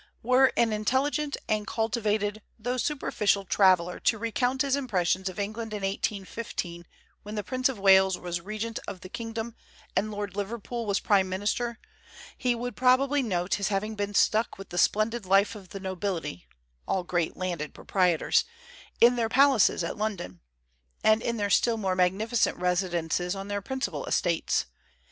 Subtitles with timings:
[0.23, 5.83] Where an intelligent and cultivated though superficial traveller to recount his impressions of England in
[5.83, 6.87] 1815,
[7.21, 9.53] when the Prince of Wales was regent of the kingdom
[9.95, 11.77] and Lord Liverpool was prime minister,
[12.35, 16.47] he probably would note his having been struck with the splendid life of the nobility
[16.87, 18.43] (all great landed proprietors)
[18.99, 20.39] in their palaces at London,
[21.03, 24.65] and in their still more magnificent residences on their principal estates.